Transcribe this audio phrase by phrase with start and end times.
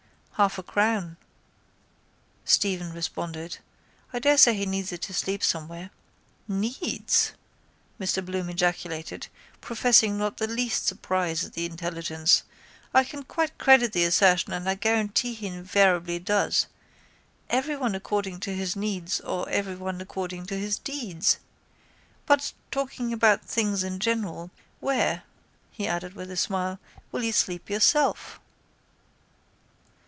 [0.35, 1.17] —Half a crown,
[2.45, 3.59] Stephen responded.
[4.11, 5.91] I daresay he needs it to sleep somewhere.
[6.47, 7.33] —Needs!
[7.99, 9.27] Mr Bloom ejaculated,
[9.61, 12.41] professing not the least surprise at the intelligence,
[12.91, 16.65] I can quite credit the assertion and I guarantee he invariably does.
[17.51, 21.37] Everyone according to his needs or everyone according to his deeds.
[22.25, 24.49] But, talking about things in general,
[24.79, 25.21] where,
[25.79, 26.79] added he with a smile,
[27.11, 28.39] will you sleep yourself?